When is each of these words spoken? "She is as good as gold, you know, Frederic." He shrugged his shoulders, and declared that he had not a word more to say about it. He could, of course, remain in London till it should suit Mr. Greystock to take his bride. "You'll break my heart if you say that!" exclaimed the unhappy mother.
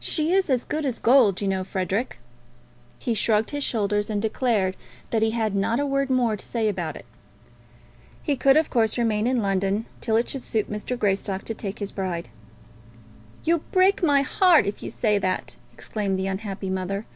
"She 0.00 0.32
is 0.32 0.50
as 0.50 0.64
good 0.64 0.84
as 0.84 0.98
gold, 0.98 1.40
you 1.40 1.46
know, 1.46 1.62
Frederic." 1.62 2.18
He 2.98 3.14
shrugged 3.14 3.52
his 3.52 3.62
shoulders, 3.62 4.10
and 4.10 4.20
declared 4.20 4.74
that 5.10 5.22
he 5.22 5.30
had 5.30 5.54
not 5.54 5.78
a 5.78 5.86
word 5.86 6.10
more 6.10 6.36
to 6.36 6.44
say 6.44 6.68
about 6.68 6.96
it. 6.96 7.06
He 8.24 8.34
could, 8.34 8.56
of 8.56 8.70
course, 8.70 8.98
remain 8.98 9.24
in 9.28 9.40
London 9.40 9.86
till 10.00 10.16
it 10.16 10.28
should 10.28 10.42
suit 10.42 10.68
Mr. 10.68 10.98
Greystock 10.98 11.44
to 11.44 11.54
take 11.54 11.78
his 11.78 11.92
bride. 11.92 12.28
"You'll 13.44 13.62
break 13.70 14.02
my 14.02 14.22
heart 14.22 14.66
if 14.66 14.82
you 14.82 14.90
say 14.90 15.16
that!" 15.18 15.54
exclaimed 15.72 16.16
the 16.16 16.26
unhappy 16.26 16.68
mother. 16.68 17.06